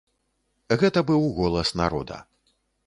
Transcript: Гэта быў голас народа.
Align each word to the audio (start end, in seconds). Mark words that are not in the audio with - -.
Гэта 0.83 0.99
быў 1.11 1.21
голас 1.41 1.75
народа. 1.85 2.17